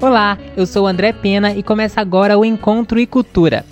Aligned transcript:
Olá, 0.00 0.38
eu 0.56 0.64
sou 0.64 0.86
André 0.86 1.12
Pena 1.12 1.52
e 1.52 1.60
começa 1.60 2.00
agora 2.00 2.38
o 2.38 2.44
Encontro 2.44 3.00
e 3.00 3.06
Cultura. 3.06 3.66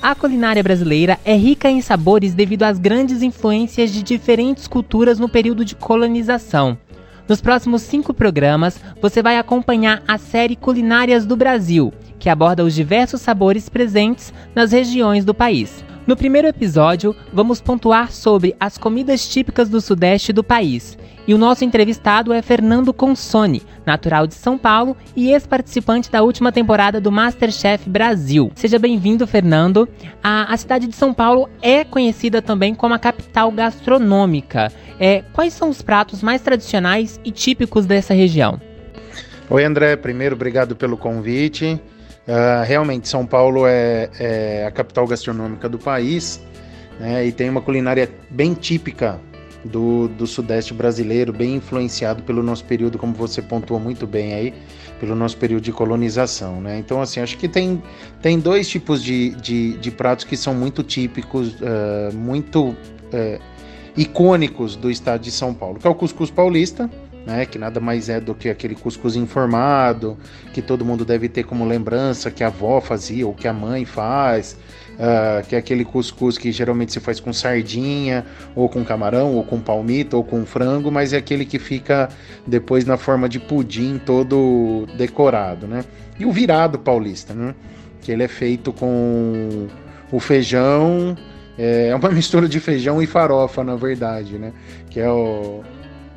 A 0.00 0.14
culinária 0.14 0.62
brasileira 0.62 1.18
é 1.24 1.34
rica 1.34 1.68
em 1.68 1.80
sabores 1.80 2.32
devido 2.32 2.62
às 2.62 2.78
grandes 2.78 3.22
influências 3.22 3.90
de 3.90 4.04
diferentes 4.04 4.68
culturas 4.68 5.18
no 5.18 5.28
período 5.28 5.64
de 5.64 5.74
colonização. 5.74 6.78
Nos 7.28 7.42
próximos 7.42 7.82
cinco 7.82 8.14
programas, 8.14 8.80
você 9.02 9.22
vai 9.22 9.36
acompanhar 9.36 10.02
a 10.08 10.16
série 10.16 10.56
Culinárias 10.56 11.26
do 11.26 11.36
Brasil, 11.36 11.92
que 12.18 12.30
aborda 12.30 12.64
os 12.64 12.74
diversos 12.74 13.20
sabores 13.20 13.68
presentes 13.68 14.32
nas 14.54 14.72
regiões 14.72 15.26
do 15.26 15.34
país. 15.34 15.84
No 16.08 16.16
primeiro 16.16 16.48
episódio, 16.48 17.14
vamos 17.30 17.60
pontuar 17.60 18.10
sobre 18.10 18.56
as 18.58 18.78
comidas 18.78 19.28
típicas 19.28 19.68
do 19.68 19.78
sudeste 19.78 20.32
do 20.32 20.42
país. 20.42 20.96
E 21.26 21.34
o 21.34 21.38
nosso 21.38 21.66
entrevistado 21.66 22.32
é 22.32 22.40
Fernando 22.40 22.94
Consone, 22.94 23.60
natural 23.84 24.26
de 24.26 24.32
São 24.32 24.56
Paulo 24.56 24.96
e 25.14 25.30
ex-participante 25.32 26.10
da 26.10 26.22
última 26.22 26.50
temporada 26.50 26.98
do 26.98 27.12
Masterchef 27.12 27.90
Brasil. 27.90 28.50
Seja 28.54 28.78
bem-vindo, 28.78 29.26
Fernando. 29.26 29.86
A, 30.22 30.50
a, 30.50 30.56
cidade 30.56 30.86
de 30.86 30.96
São 30.96 31.12
Paulo 31.12 31.46
é 31.60 31.84
conhecida 31.84 32.40
também 32.40 32.74
como 32.74 32.94
a 32.94 32.98
capital 32.98 33.52
gastronômica. 33.52 34.72
É, 34.98 35.22
quais 35.34 35.52
são 35.52 35.68
os 35.68 35.82
pratos 35.82 36.22
mais 36.22 36.40
tradicionais 36.40 37.20
e 37.22 37.30
típicos 37.30 37.84
dessa 37.84 38.14
região? 38.14 38.58
Oi, 39.50 39.62
André. 39.62 39.94
Primeiro, 39.94 40.36
obrigado 40.36 40.74
pelo 40.74 40.96
convite. 40.96 41.78
Uh, 42.28 42.62
realmente, 42.66 43.08
São 43.08 43.24
Paulo 43.24 43.66
é, 43.66 44.10
é, 44.20 44.66
a 44.66 44.70
capital 44.70 45.06
gastronômica 45.06 45.66
do 45.66 45.78
país 45.78 46.38
né, 47.00 47.24
e 47.24 47.32
tem 47.32 47.48
uma 47.48 47.62
culinária 47.62 48.10
bem 48.28 48.52
típica 48.52 49.18
do, 49.64 50.08
do 50.08 50.26
Sudeste 50.26 50.74
brasileiro, 50.74 51.32
bem 51.32 51.54
influenciado 51.54 52.22
pelo 52.22 52.42
nosso 52.42 52.66
período, 52.66 52.98
como 52.98 53.14
você 53.14 53.40
pontuou 53.40 53.80
muito 53.80 54.06
bem 54.06 54.34
aí, 54.34 54.54
pelo 55.00 55.14
nosso 55.14 55.38
período 55.38 55.62
de 55.62 55.72
colonização. 55.72 56.60
Né? 56.60 56.78
Então, 56.78 57.00
assim, 57.00 57.20
acho 57.20 57.38
que 57.38 57.48
tem, 57.48 57.82
tem 58.20 58.38
dois 58.38 58.68
tipos 58.68 59.02
de, 59.02 59.30
de, 59.30 59.78
de 59.78 59.90
pratos 59.90 60.26
que 60.26 60.36
são 60.36 60.52
muito 60.52 60.82
típicos, 60.82 61.54
uh, 61.54 62.14
muito 62.14 62.68
uh, 62.68 63.40
icônicos 63.96 64.76
do 64.76 64.90
estado 64.90 65.22
de 65.22 65.30
São 65.30 65.54
Paulo, 65.54 65.78
que 65.78 65.86
é 65.86 65.90
o 65.90 65.94
cuscuz 65.94 66.30
paulista 66.30 66.90
né? 67.26 67.46
Que 67.46 67.58
nada 67.58 67.80
mais 67.80 68.08
é 68.08 68.20
do 68.20 68.34
que 68.34 68.48
aquele 68.48 68.74
cuscuz 68.74 69.16
informado, 69.16 70.16
que 70.52 70.62
todo 70.62 70.84
mundo 70.84 71.04
deve 71.04 71.28
ter 71.28 71.44
como 71.44 71.64
lembrança 71.64 72.30
que 72.30 72.42
a 72.42 72.48
avó 72.48 72.80
fazia 72.80 73.26
ou 73.26 73.34
que 73.34 73.46
a 73.46 73.52
mãe 73.52 73.84
faz. 73.84 74.56
Uh, 74.98 75.46
que 75.46 75.54
é 75.54 75.58
aquele 75.58 75.84
cuscuz 75.84 76.36
que 76.36 76.50
geralmente 76.50 76.92
se 76.92 76.98
faz 76.98 77.20
com 77.20 77.32
sardinha, 77.32 78.26
ou 78.56 78.68
com 78.68 78.84
camarão, 78.84 79.36
ou 79.36 79.44
com 79.44 79.60
palmito, 79.60 80.16
ou 80.16 80.24
com 80.24 80.44
frango, 80.44 80.90
mas 80.90 81.12
é 81.12 81.18
aquele 81.18 81.44
que 81.44 81.56
fica 81.56 82.08
depois 82.44 82.84
na 82.84 82.96
forma 82.96 83.28
de 83.28 83.38
pudim 83.38 83.96
todo 84.04 84.88
decorado, 84.96 85.68
né? 85.68 85.84
E 86.18 86.26
o 86.26 86.32
virado 86.32 86.80
paulista, 86.80 87.32
né? 87.32 87.54
Que 88.00 88.10
ele 88.10 88.24
é 88.24 88.28
feito 88.28 88.72
com 88.72 89.68
o 90.10 90.18
feijão, 90.18 91.16
é 91.56 91.94
uma 91.94 92.10
mistura 92.10 92.48
de 92.48 92.58
feijão 92.58 93.00
e 93.00 93.06
farofa, 93.06 93.62
na 93.62 93.76
verdade, 93.76 94.36
né? 94.36 94.52
Que 94.90 94.98
é 94.98 95.08
o, 95.08 95.62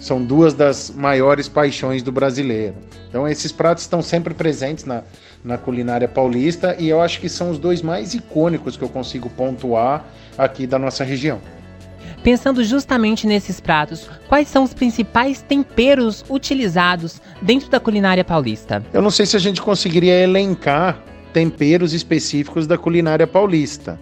são 0.00 0.22
duas 0.22 0.54
das 0.54 0.90
maiores 0.90 1.48
paixões 1.48 2.02
do 2.02 2.12
brasileiro. 2.12 2.74
Então 3.08 3.26
esses 3.26 3.52
pratos 3.52 3.84
estão 3.84 4.02
sempre 4.02 4.34
presentes 4.34 4.84
na, 4.84 5.02
na 5.44 5.56
culinária 5.58 6.08
paulista 6.08 6.76
e 6.78 6.88
eu 6.88 7.00
acho 7.00 7.20
que 7.20 7.28
são 7.28 7.50
os 7.50 7.58
dois 7.58 7.82
mais 7.82 8.14
icônicos 8.14 8.76
que 8.76 8.82
eu 8.82 8.88
consigo 8.88 9.30
pontuar 9.30 10.04
aqui 10.36 10.66
da 10.66 10.78
nossa 10.78 11.04
região. 11.04 11.40
Pensando 12.22 12.64
justamente 12.64 13.26
nesses 13.26 13.60
pratos, 13.60 14.10
quais 14.28 14.48
são 14.48 14.64
os 14.64 14.74
principais 14.74 15.42
temperos 15.42 16.24
utilizados 16.28 17.20
dentro 17.40 17.68
da 17.70 17.78
culinária 17.78 18.24
paulista? 18.24 18.84
Eu 18.92 19.00
não 19.00 19.10
sei 19.10 19.26
se 19.26 19.36
a 19.36 19.40
gente 19.40 19.62
conseguiria 19.62 20.20
elencar 20.20 21.00
temperos 21.32 21.92
específicos 21.92 22.66
da 22.66 22.76
culinária 22.76 23.26
paulista 23.26 23.98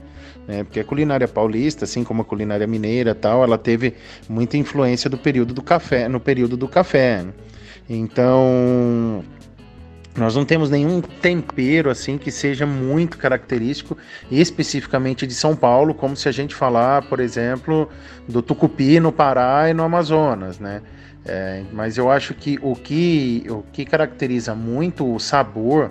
né? 0.47 0.65
Porque 0.65 0.81
a 0.81 0.85
culinária 0.85 1.27
paulista, 1.27 1.85
assim 1.85 2.05
como 2.05 2.23
a 2.23 2.25
culinária 2.25 2.67
mineira, 2.67 3.15
tal, 3.15 3.43
ela 3.43 3.59
teve 3.59 3.95
muita 4.29 4.57
influência 4.57 5.09
do 5.09 5.19
período 5.19 5.55
do 5.55 5.63
café, 5.63 6.09
no 6.09 6.21
período 6.21 6.57
do 6.57 6.69
café. 6.69 7.25
Então, 7.89 9.25
nós 10.17 10.37
não 10.37 10.45
temos 10.45 10.71
nenhum 10.71 11.01
tempero 11.01 11.91
assim 11.91 12.17
que 12.17 12.31
seja 12.31 12.65
muito 12.65 13.19
característico 13.19 13.97
especificamente 14.31 15.27
de 15.27 15.35
São 15.35 15.57
Paulo, 15.57 15.95
como 15.95 16.17
se 16.17 16.29
a 16.29 16.33
gente 16.33 16.55
falar, 16.55 17.03
por 17.09 17.21
exemplo, 17.21 17.89
do 18.29 18.41
tucupi 18.41 19.01
no 19.01 19.11
Pará 19.11 19.69
e 19.69 19.75
no 19.75 19.83
Amazonas, 19.83 20.59
né? 20.59 20.83
É, 21.27 21.63
mas 21.73 21.97
eu 21.97 22.11
acho 22.11 22.35
que 22.35 22.59
o 22.61 22.77
que 22.77 23.47
o 23.49 23.65
que 23.73 23.87
caracteriza 23.87 24.55
muito 24.55 25.11
o 25.11 25.19
sabor 25.19 25.91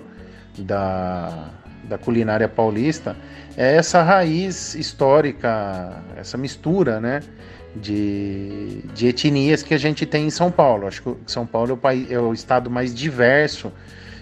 da, 0.56 1.50
da 1.88 1.98
culinária 1.98 2.48
paulista 2.48 3.16
é 3.56 3.76
essa 3.76 4.02
raiz 4.02 4.74
histórica, 4.74 6.02
essa 6.16 6.36
mistura, 6.36 7.00
né? 7.00 7.20
De, 7.76 8.82
de 8.94 9.08
etnias 9.08 9.64
que 9.64 9.74
a 9.74 9.78
gente 9.78 10.06
tem 10.06 10.26
em 10.26 10.30
São 10.30 10.50
Paulo. 10.50 10.86
Acho 10.86 11.02
que 11.02 11.16
São 11.26 11.44
Paulo 11.44 11.70
é 11.70 11.74
o, 11.74 11.76
país, 11.76 12.10
é 12.10 12.18
o 12.18 12.32
estado 12.32 12.70
mais 12.70 12.94
diverso 12.94 13.72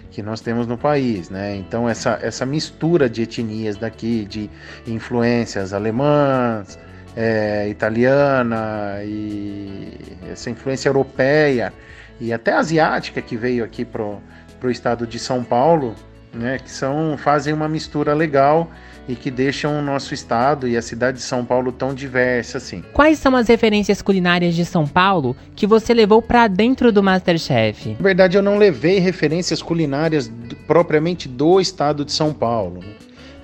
que 0.09 0.23
nós 0.23 0.41
temos 0.41 0.65
no 0.65 0.77
país, 0.77 1.29
né? 1.29 1.55
Então 1.55 1.87
essa, 1.87 2.19
essa 2.21 2.45
mistura 2.45 3.09
de 3.09 3.23
etnias 3.23 3.77
daqui, 3.77 4.25
de 4.25 4.49
influências 4.87 5.73
alemãs, 5.73 6.79
é, 7.15 7.67
italiana 7.69 8.99
e 9.03 9.97
essa 10.31 10.49
influência 10.49 10.89
europeia 10.89 11.71
e 12.19 12.33
até 12.33 12.53
asiática 12.53 13.21
que 13.21 13.35
veio 13.35 13.63
aqui 13.63 13.85
pro, 13.85 14.19
pro 14.59 14.71
estado 14.71 15.05
de 15.05 15.19
São 15.19 15.43
Paulo, 15.43 15.95
né? 16.33 16.57
Que 16.59 16.71
são 16.71 17.17
fazem 17.17 17.53
uma 17.53 17.67
mistura 17.67 18.13
legal 18.13 18.69
e 19.07 19.15
que 19.15 19.29
deixam 19.29 19.77
o 19.77 19.81
nosso 19.81 20.13
estado 20.13 20.67
e 20.67 20.77
a 20.77 20.81
cidade 20.81 21.17
de 21.17 21.23
São 21.23 21.43
Paulo 21.43 21.71
tão 21.71 21.93
diversa 21.93 22.57
assim. 22.57 22.83
Quais 22.93 23.19
são 23.19 23.35
as 23.35 23.47
referências 23.47 24.01
culinárias 24.01 24.55
de 24.55 24.65
São 24.65 24.87
Paulo 24.87 25.35
que 25.55 25.67
você 25.67 25.93
levou 25.93 26.21
para 26.21 26.47
dentro 26.47 26.91
do 26.91 27.03
MasterChef? 27.03 27.95
Na 27.99 28.03
verdade, 28.03 28.37
eu 28.37 28.41
não 28.41 28.57
levei 28.57 28.99
referências 28.99 29.61
culinárias 29.61 30.31
propriamente 30.65 31.27
do 31.27 31.59
estado 31.59 32.05
de 32.05 32.11
São 32.11 32.33
Paulo. 32.33 32.81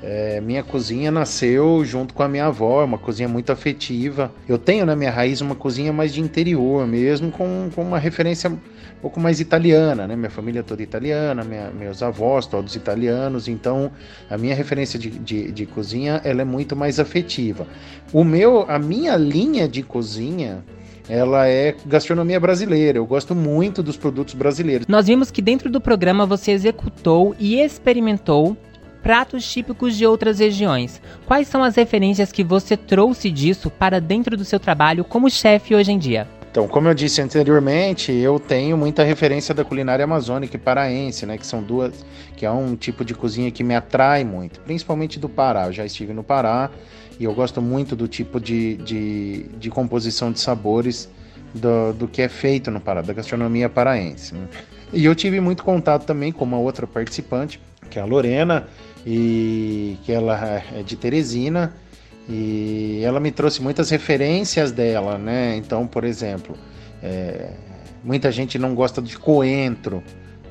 É, 0.01 0.39
minha 0.39 0.63
cozinha 0.63 1.11
nasceu 1.11 1.83
junto 1.83 2.13
com 2.13 2.23
a 2.23 2.27
minha 2.27 2.45
avó, 2.45 2.81
é 2.81 2.85
uma 2.85 2.97
cozinha 2.97 3.27
muito 3.27 3.51
afetiva. 3.51 4.31
Eu 4.47 4.57
tenho 4.57 4.85
na 4.85 4.95
minha 4.95 5.11
raiz 5.11 5.41
uma 5.41 5.55
cozinha 5.55 5.91
mais 5.91 6.13
de 6.13 6.21
interior 6.21 6.87
mesmo, 6.87 7.31
com, 7.31 7.69
com 7.75 7.81
uma 7.81 7.99
referência 7.99 8.49
um 8.49 9.01
pouco 9.01 9.19
mais 9.19 9.41
italiana, 9.41 10.07
né? 10.07 10.15
Minha 10.15 10.29
família 10.29 10.59
é 10.59 10.63
toda 10.63 10.81
italiana, 10.81 11.43
minha, 11.43 11.69
meus 11.71 12.01
avós 12.01 12.47
todos 12.47 12.75
italianos, 12.75 13.47
então 13.47 13.91
a 14.29 14.37
minha 14.37 14.55
referência 14.55 14.97
de, 14.97 15.09
de, 15.09 15.51
de, 15.51 15.65
cozinha 15.65 16.21
ela 16.23 16.41
é 16.41 16.45
muito 16.45 16.75
mais 16.75 16.99
afetiva. 16.99 17.67
O 18.13 18.23
meu, 18.23 18.65
a 18.69 18.79
minha 18.79 19.17
linha 19.17 19.67
de 19.67 19.83
cozinha 19.83 20.63
ela 21.09 21.47
é 21.47 21.75
gastronomia 21.85 22.39
brasileira. 22.39 22.99
Eu 22.99 23.05
gosto 23.05 23.33
muito 23.33 23.81
dos 23.81 23.97
produtos 23.97 24.35
brasileiros. 24.35 24.87
Nós 24.87 25.07
vimos 25.07 25.31
que 25.31 25.41
dentro 25.41 25.69
do 25.69 25.81
programa 25.81 26.25
você 26.25 26.51
executou 26.51 27.35
e 27.39 27.59
experimentou 27.59 28.55
pratos 29.01 29.49
típicos 29.49 29.95
de 29.95 30.05
outras 30.05 30.39
regiões. 30.39 31.01
Quais 31.25 31.47
são 31.47 31.63
as 31.63 31.75
referências 31.75 32.31
que 32.31 32.43
você 32.43 32.75
trouxe 32.75 33.29
disso 33.31 33.69
para 33.69 33.99
dentro 33.99 34.35
do 34.35 34.45
seu 34.45 34.59
trabalho 34.59 35.03
como 35.03 35.29
chefe 35.29 35.75
hoje 35.75 35.91
em 35.91 35.97
dia? 35.97 36.27
Então, 36.51 36.67
como 36.67 36.87
eu 36.87 36.95
disse 36.95 37.21
anteriormente, 37.21 38.11
eu 38.11 38.39
tenho 38.39 38.75
muita 38.75 39.03
referência 39.03 39.53
da 39.53 39.63
culinária 39.63 40.03
amazônica 40.03 40.55
e 40.55 40.59
paraense, 40.59 41.25
né? 41.25 41.37
Que 41.37 41.45
são 41.45 41.61
duas, 41.61 42.03
que 42.35 42.43
é 42.43 42.49
um 42.49 42.75
tipo 42.75 43.05
de 43.05 43.13
cozinha 43.13 43.51
que 43.51 43.63
me 43.63 43.75
atrai 43.75 44.23
muito, 44.23 44.59
principalmente 44.61 45.19
do 45.19 45.29
Pará. 45.29 45.67
Eu 45.67 45.73
já 45.73 45.85
estive 45.85 46.11
no 46.11 46.23
Pará 46.23 46.71
e 47.19 47.23
eu 47.23 47.33
gosto 47.35 47.61
muito 47.61 47.95
do 47.95 48.07
tipo 48.07 48.39
de, 48.39 48.77
de, 48.77 49.43
de 49.59 49.69
composição 49.69 50.31
de 50.31 50.39
sabores 50.39 51.07
do, 51.53 51.93
do 51.93 52.07
que 52.07 52.23
é 52.23 52.27
feito 52.27 52.71
no 52.71 52.79
Pará, 52.79 53.03
da 53.03 53.13
gastronomia 53.13 53.69
paraense. 53.69 54.33
Né? 54.33 54.47
E 54.91 55.05
eu 55.05 55.13
tive 55.13 55.39
muito 55.39 55.63
contato 55.63 56.05
também 56.05 56.31
com 56.31 56.45
uma 56.45 56.57
outra 56.57 56.87
participante, 56.87 57.61
que 57.91 57.99
é 57.99 58.01
a 58.01 58.05
Lorena, 58.05 58.67
e 59.05 59.97
que 60.03 60.11
ela 60.11 60.63
é 60.73 60.83
de 60.83 60.95
Teresina 60.95 61.73
e 62.27 63.01
ela 63.03 63.19
me 63.19 63.31
trouxe 63.31 63.61
muitas 63.61 63.89
referências 63.89 64.71
dela, 64.71 65.17
né? 65.17 65.55
Então, 65.55 65.87
por 65.87 66.03
exemplo, 66.03 66.55
é, 67.01 67.53
muita 68.03 68.31
gente 68.31 68.59
não 68.59 68.75
gosta 68.75 69.01
de 69.01 69.17
coentro, 69.17 70.03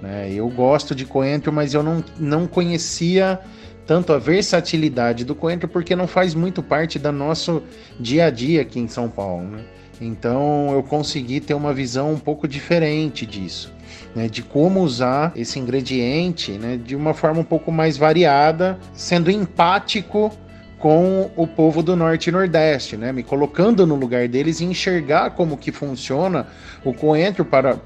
né? 0.03 0.31
Eu 0.33 0.49
gosto 0.49 0.95
de 0.95 1.05
coentro, 1.05 1.53
mas 1.53 1.75
eu 1.75 1.83
não, 1.83 2.05
não 2.19 2.47
conhecia 2.47 3.39
tanto 3.87 4.13
a 4.13 4.19
versatilidade 4.19 5.25
do 5.25 5.35
coentro 5.35 5.69
porque 5.69 5.95
não 5.95 6.07
faz 6.07 6.35
muito 6.35 6.63
parte 6.63 6.99
do 6.99 7.13
nosso 7.13 7.63
dia 7.99 8.27
a 8.27 8.31
dia 8.31 8.61
aqui 8.61 8.81
em 8.81 8.89
São 8.89 9.09
Paulo, 9.09 9.45
né? 9.45 9.65
Então 10.01 10.71
eu 10.73 10.83
consegui 10.83 11.41
ter 11.41 11.55
uma 11.55 11.73
visão 11.73 12.13
um 12.13 12.19
pouco 12.19 12.47
diferente 12.47 13.27
disso. 13.27 13.73
né, 14.15 14.29
de 14.29 14.43
como 14.43 14.81
usar 14.81 15.33
esse 15.37 15.59
ingrediente 15.59 16.53
né, 16.53 16.79
de 16.83 16.95
uma 16.97 17.13
forma 17.15 17.41
um 17.41 17.45
pouco 17.45 17.71
mais 17.71 17.97
variada, 17.97 18.79
sendo 18.93 19.31
empático 19.31 20.33
com 20.79 21.31
o 21.37 21.47
povo 21.47 21.83
do 21.83 21.97
norte 21.97 22.29
e 22.29 22.33
nordeste, 22.33 22.97
né? 22.97 23.13
Me 23.13 23.23
colocando 23.23 23.87
no 23.87 23.97
lugar 23.97 24.29
deles 24.29 24.61
e 24.61 24.65
enxergar 24.65 25.31
como 25.31 25.57
que 25.57 25.73
funciona 25.73 26.47
o 26.85 26.95
coentro 26.95 27.45
para, 27.45 27.77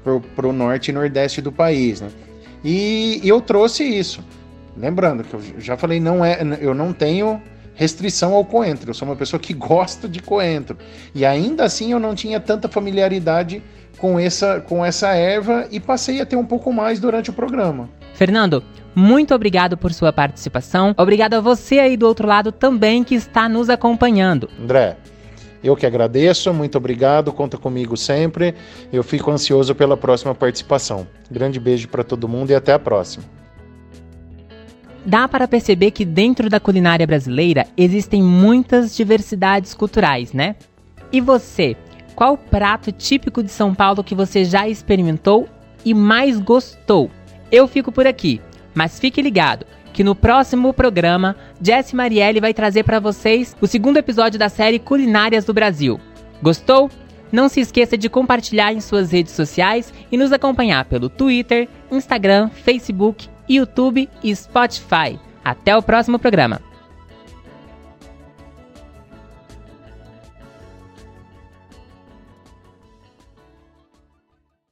o 0.43 0.51
norte 0.53 0.89
e 0.89 0.93
nordeste 0.93 1.41
do 1.41 1.51
país, 1.51 2.01
né? 2.01 2.09
E, 2.63 3.19
e 3.23 3.27
eu 3.27 3.41
trouxe 3.41 3.83
isso. 3.83 4.23
Lembrando 4.77 5.23
que 5.23 5.33
eu 5.33 5.41
já 5.57 5.75
falei, 5.75 5.99
não 5.99 6.23
é, 6.23 6.39
eu 6.61 6.73
não 6.73 6.93
tenho 6.93 7.41
restrição 7.75 8.33
ao 8.33 8.45
coentro. 8.45 8.89
Eu 8.89 8.93
sou 8.93 9.07
uma 9.07 9.15
pessoa 9.15 9.39
que 9.39 9.53
gosta 9.53 10.07
de 10.07 10.21
coentro. 10.21 10.77
E 11.13 11.25
ainda 11.25 11.63
assim 11.63 11.91
eu 11.91 11.99
não 11.99 12.15
tinha 12.15 12.39
tanta 12.39 12.67
familiaridade 12.67 13.61
com 13.97 14.19
essa, 14.19 14.59
com 14.59 14.85
essa 14.85 15.13
erva 15.13 15.67
e 15.71 15.79
passei 15.79 16.21
a 16.21 16.25
ter 16.25 16.35
um 16.35 16.45
pouco 16.45 16.71
mais 16.73 16.99
durante 16.99 17.29
o 17.29 17.33
programa. 17.33 17.89
Fernando, 18.13 18.63
muito 18.95 19.33
obrigado 19.33 19.77
por 19.77 19.93
sua 19.93 20.13
participação. 20.13 20.93
Obrigado 20.97 21.33
a 21.35 21.41
você 21.41 21.79
aí 21.79 21.97
do 21.97 22.05
outro 22.05 22.27
lado 22.27 22.51
também 22.51 23.03
que 23.03 23.15
está 23.15 23.49
nos 23.49 23.69
acompanhando. 23.69 24.49
André, 24.61 24.97
eu 25.63 25.75
que 25.75 25.85
agradeço, 25.85 26.53
muito 26.53 26.77
obrigado, 26.77 27.31
conta 27.31 27.57
comigo 27.57 27.95
sempre. 27.95 28.53
Eu 28.91 29.03
fico 29.03 29.31
ansioso 29.31 29.73
pela 29.73 29.95
próxima 29.95 30.35
participação. 30.35 31.07
Grande 31.31 31.59
beijo 31.59 31.87
para 31.87 32.03
todo 32.03 32.27
mundo 32.27 32.51
e 32.51 32.55
até 32.55 32.73
a 32.73 32.79
próxima. 32.79 33.42
Dá 35.05 35.27
para 35.27 35.47
perceber 35.47 35.91
que 35.91 36.05
dentro 36.05 36.49
da 36.49 36.59
culinária 36.59 37.05
brasileira 37.05 37.67
existem 37.75 38.23
muitas 38.23 38.95
diversidades 38.95 39.73
culturais, 39.73 40.31
né? 40.31 40.55
E 41.11 41.19
você, 41.19 41.75
qual 42.15 42.37
prato 42.37 42.91
típico 42.91 43.43
de 43.43 43.49
São 43.49 43.75
Paulo 43.75 44.03
que 44.03 44.15
você 44.15 44.45
já 44.45 44.67
experimentou 44.67 45.47
e 45.83 45.93
mais 45.93 46.39
gostou? 46.39 47.11
Eu 47.51 47.67
fico 47.67 47.91
por 47.91 48.07
aqui. 48.07 48.41
Mas 48.73 48.99
fique 48.99 49.21
ligado 49.21 49.65
que 49.93 50.03
no 50.03 50.15
próximo 50.15 50.73
programa, 50.73 51.35
Jess 51.61 51.93
Marielle 51.93 52.41
vai 52.41 52.53
trazer 52.53 52.83
para 52.83 52.99
vocês 52.99 53.55
o 53.61 53.67
segundo 53.67 53.97
episódio 53.97 54.39
da 54.39 54.49
série 54.49 54.79
Culinárias 54.79 55.45
do 55.45 55.53
Brasil. 55.53 55.99
Gostou? 56.41 56.89
Não 57.33 57.49
se 57.49 57.59
esqueça 57.59 57.97
de 57.97 58.07
compartilhar 58.09 58.71
em 58.73 58.79
suas 58.79 59.11
redes 59.11 59.33
sociais 59.33 59.91
e 60.11 60.17
nos 60.17 60.31
acompanhar 60.31 60.85
pelo 60.85 61.09
Twitter, 61.09 61.67
Instagram, 61.91 62.49
Facebook, 62.49 63.27
YouTube 63.49 64.07
e 64.23 64.35
Spotify. 64.35 65.19
Até 65.43 65.75
o 65.75 65.81
próximo 65.81 66.19
programa. 66.19 66.61